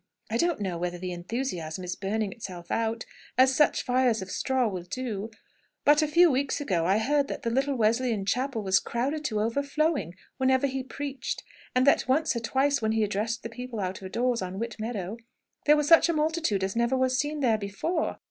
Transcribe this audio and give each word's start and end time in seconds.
I 0.31 0.37
don't 0.37 0.59
know 0.59 0.79
whether 0.79 0.97
the 0.97 1.11
enthusiasm 1.11 1.83
is 1.83 1.95
burning 1.95 2.31
itself 2.31 2.71
out, 2.71 3.05
as 3.37 3.53
such 3.55 3.83
fires 3.83 4.19
of 4.23 4.31
straw 4.31 4.67
will 4.67 4.81
do, 4.81 5.29
but 5.85 6.01
a 6.01 6.07
few 6.07 6.31
weeks 6.31 6.59
ago 6.59 6.87
I 6.87 6.97
heard 6.97 7.27
that 7.27 7.43
the 7.43 7.51
little 7.51 7.75
Wesleyan 7.75 8.25
chapel 8.25 8.63
was 8.63 8.79
crowded 8.79 9.23
to 9.25 9.39
overflowing 9.39 10.15
whenever 10.37 10.65
he 10.65 10.81
preached; 10.81 11.43
and 11.75 11.85
that 11.85 12.07
once 12.07 12.35
or 12.35 12.39
twice, 12.39 12.81
when 12.81 12.93
he 12.93 13.03
addressed 13.03 13.43
the 13.43 13.47
people 13.49 13.79
out 13.79 14.01
of 14.01 14.11
doors 14.11 14.41
on 14.41 14.57
Whit 14.57 14.77
Meadow, 14.79 15.17
there 15.67 15.77
was 15.77 15.87
such 15.87 16.09
a 16.09 16.13
multitude 16.13 16.63
as 16.63 16.75
never 16.75 16.97
was 16.97 17.19
seen 17.19 17.41
there 17.41 17.59
before. 17.59 18.17